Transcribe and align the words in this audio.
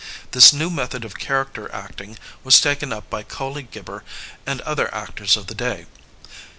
This 0.31 0.51
new 0.51 0.71
method 0.71 1.05
of 1.05 1.19
character 1.19 1.71
act 1.71 2.01
ing 2.01 2.17
was 2.43 2.59
taken 2.59 2.91
up 2.91 3.07
by 3.11 3.21
Colley 3.21 3.61
Gibber 3.61 4.03
and 4.47 4.59
other 4.61 4.91
actors 4.91 5.37
of 5.37 5.45
the 5.45 5.53
day. 5.53 5.85